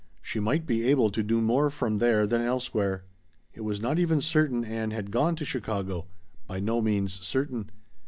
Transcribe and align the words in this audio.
She 0.19 0.39
might 0.39 0.65
be 0.65 0.83
able 0.89 1.11
to 1.11 1.21
do 1.21 1.41
more 1.41 1.69
from 1.69 1.99
there 1.99 2.25
than 2.25 2.41
elsewhere. 2.41 3.03
It 3.53 3.61
was 3.61 3.79
not 3.79 3.99
even 3.99 4.19
certain 4.19 4.65
Ann 4.65 4.89
had 4.89 5.11
gone 5.11 5.35
to 5.35 5.45
Chicago 5.45 6.07
by 6.47 6.59
no 6.59 6.81
means 6.81 7.23
certain. 7.23 7.69